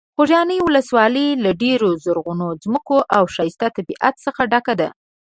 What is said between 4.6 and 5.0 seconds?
ده.